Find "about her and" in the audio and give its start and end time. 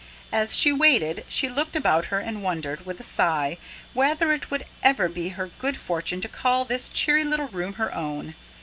1.75-2.41